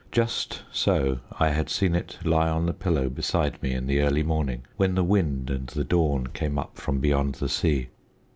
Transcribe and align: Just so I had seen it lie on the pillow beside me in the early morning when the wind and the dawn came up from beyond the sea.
Just 0.11 0.63
so 0.71 1.19
I 1.39 1.49
had 1.49 1.69
seen 1.69 1.93
it 1.93 2.17
lie 2.25 2.49
on 2.49 2.65
the 2.65 2.73
pillow 2.73 3.07
beside 3.07 3.61
me 3.61 3.71
in 3.73 3.85
the 3.85 3.99
early 4.01 4.23
morning 4.23 4.65
when 4.75 4.95
the 4.95 5.03
wind 5.03 5.51
and 5.51 5.67
the 5.67 5.83
dawn 5.83 6.25
came 6.25 6.57
up 6.57 6.75
from 6.77 6.99
beyond 6.99 7.35
the 7.35 7.47
sea. 7.47 7.89